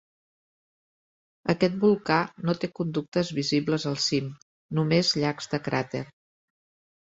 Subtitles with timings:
[1.53, 2.17] Aquest volcà
[2.47, 4.33] no té conductes visibles al cim,
[4.81, 6.05] només llacs de cràter.